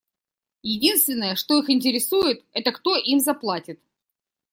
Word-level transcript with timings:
Единственное, 0.63 1.35
что 1.35 1.59
их 1.61 1.69
интересует,— 1.69 2.43
это 2.53 2.71
кто 2.71 2.95
им 2.97 3.19
заплатит. 3.19 3.79